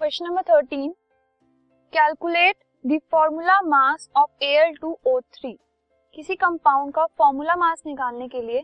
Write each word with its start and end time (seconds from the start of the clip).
Question 0.00 0.24
number 0.24 0.42
thirteen 0.42 0.90
calculate 1.92 2.56
the 2.84 2.98
formula 3.10 3.60
mass 3.60 4.08
of 4.16 4.44
Al2O3 4.44 5.52
किसी 6.16 6.34
compound 6.34 6.92
का 6.94 7.04
formula 7.18 7.54
mass 7.56 7.82
निकालने 7.86 8.28
के 8.28 8.42
लिए 8.42 8.62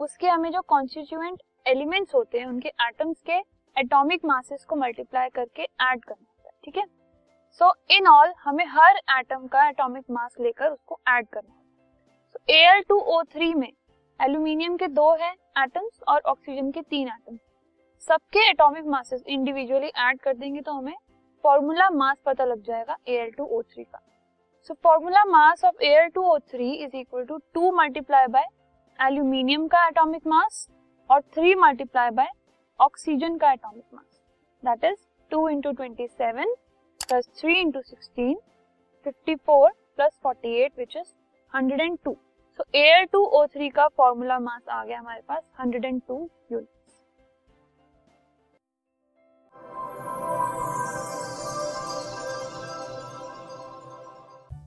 उसके 0.00 0.28
हमें 0.28 0.50
जो 0.52 0.60
कॉन्स्टिट्यूएंट 0.60 1.42
एलिमेंट्स 1.66 2.14
होते 2.14 2.38
हैं, 2.38 2.46
उनके 2.46 2.68
एटम्स 2.68 3.22
के 3.22 3.38
एटॉमिक 3.76 4.24
मासेस 4.24 4.64
को 4.64 4.76
मल्टीप्लाई 4.76 5.28
करके 5.28 5.62
ऐड 5.62 6.04
करना 6.04 6.26
होता 6.28 6.48
है, 6.48 6.54
ठीक 6.64 6.76
है? 6.76 6.84
सो 7.60 7.72
इन 7.90 8.06
ऑल 8.06 8.34
हमें 8.44 8.64
हर 8.66 9.00
एटम 9.18 9.46
का 9.46 9.68
एटॉमिक 9.68 10.04
मास 10.10 10.34
लेकर 10.40 10.70
उसको 10.70 11.00
ऐड 11.08 11.28
करना 11.28 11.54
होता 11.54 12.58
है। 12.58 12.82
सो 12.82 13.22
Al2O3 13.22 13.54
में 13.54 13.72
एल्यूमिनियम 14.20 14.76
के 14.76 14.88
दो 14.92 15.10
है 15.14 15.32
एटम्स 15.58 16.02
और 16.08 16.20
ऑक्सीजन 16.26 16.70
के 16.70 16.82
तीन 16.82 17.08
एटम्स 17.08 17.40
सबके 18.08 18.48
एटॉमिक 18.50 18.84
मासेस 18.86 19.22
इंडिविजुअली 19.26 19.86
ऐड 19.98 20.18
कर 20.20 20.34
देंगे 20.36 20.60
तो 20.60 20.72
हमें 20.72 20.94
फॉर्मूला 21.44 21.88
मास 21.90 22.16
पता 22.26 22.44
लग 22.44 22.62
जाएगा 22.62 22.96
Al2O3 23.08 23.84
का। 23.84 24.00
So 24.70 24.74
formula 24.74 25.24
mass 25.24 25.64
of 25.64 25.84
Al2O3 25.84 26.60
is 26.76 26.96
equal 26.96 27.24
to 27.24 27.38
two 27.54 27.70
multiply 27.76 28.26
by 28.26 28.44
aluminium 28.98 29.66
का 29.68 29.86
एटॉमिक 29.88 30.26
मास 30.26 30.66
और 31.10 31.20
थ्री 31.34 31.54
मल्टीप्लाई 31.54 32.10
बाय 32.10 32.28
ऑक्सीजन 32.80 33.36
का 33.38 33.52
atomic 33.52 33.84
mass 33.94 34.20
that 34.62 34.84
is 34.84 35.06
two 35.30 35.48
into 35.48 35.72
twenty 35.72 36.06
seven 36.08 36.54
plus 37.00 37.30
three 37.40 37.58
into 37.60 37.82
sixteen 37.82 38.36
fifty 39.06 39.34
four 39.36 39.70
plus 39.96 40.18
forty 40.22 40.54
eight 40.62 40.78
which 40.78 40.96
is 40.96 41.12
hundred 41.52 41.80
and 41.80 41.98
two 42.04 42.16
so 42.58 42.64
air 42.76 43.04
two 43.12 43.24
O 43.32 43.44
three 43.46 43.68
का 43.70 43.88
formula 43.96 44.38
mass 44.40 44.68
आ 44.68 44.84
गया 44.84 44.98
हमारे 44.98 45.22
पास 45.28 45.42
hundred 45.60 45.84
and 45.84 46.00
two 46.08 46.28
unit 46.52 46.68